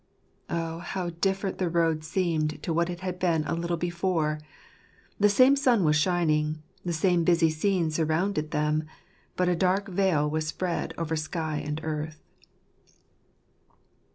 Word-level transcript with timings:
Oh, 0.49 0.79
how 0.79 1.11
different 1.11 1.59
the 1.59 1.69
road 1.69 2.03
seemed 2.03 2.63
to 2.63 2.73
what 2.73 2.89
it 2.89 3.01
had 3.01 3.19
been 3.19 3.43
a 3.43 3.53
little 3.53 3.77
before! 3.77 4.39
The 5.19 5.29
same 5.29 5.55
sun 5.55 5.83
was 5.83 5.95
shining; 5.95 6.63
the 6.83 6.91
same 6.91 7.23
busy 7.23 7.51
scene 7.51 7.91
surrounded 7.91 8.49
them— 8.49 8.85
but 9.37 9.47
a 9.47 9.55
dark 9.55 9.89
veil 9.89 10.27
was 10.27 10.47
spread 10.47 10.95
over 10.97 11.15
sky 11.15 11.57
and 11.63 11.79
earth. 11.83 12.19